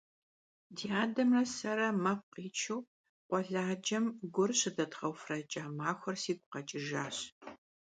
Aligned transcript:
Ди 0.75 0.87
адэрэ 1.03 1.41
сэрэ 1.55 1.87
мэкъу 2.03 2.29
къитшу 2.33 2.79
къуэладжэм 3.27 4.05
гур 4.33 4.51
щыдэдгъэуфэрэкӏа 4.59 5.63
махуэр 5.77 6.15
сигу 6.23 6.47
къэкӏижащ. 6.51 7.17